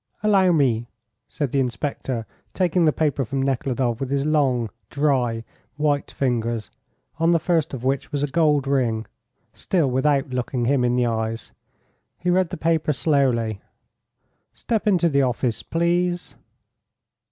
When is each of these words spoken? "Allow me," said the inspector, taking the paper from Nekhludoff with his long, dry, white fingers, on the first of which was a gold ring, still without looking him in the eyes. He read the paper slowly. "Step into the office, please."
"Allow 0.23 0.51
me," 0.51 0.87
said 1.29 1.51
the 1.51 1.59
inspector, 1.59 2.25
taking 2.55 2.85
the 2.85 2.91
paper 2.91 3.23
from 3.23 3.39
Nekhludoff 3.43 3.99
with 3.99 4.09
his 4.09 4.25
long, 4.25 4.71
dry, 4.89 5.43
white 5.77 6.09
fingers, 6.09 6.71
on 7.19 7.33
the 7.33 7.39
first 7.39 7.71
of 7.71 7.83
which 7.83 8.11
was 8.11 8.23
a 8.23 8.27
gold 8.31 8.65
ring, 8.65 9.05
still 9.53 9.87
without 9.91 10.29
looking 10.31 10.65
him 10.65 10.83
in 10.83 10.95
the 10.95 11.05
eyes. 11.05 11.51
He 12.17 12.31
read 12.31 12.49
the 12.49 12.57
paper 12.57 12.93
slowly. 12.93 13.61
"Step 14.55 14.87
into 14.87 15.07
the 15.07 15.21
office, 15.21 15.61
please." 15.61 16.33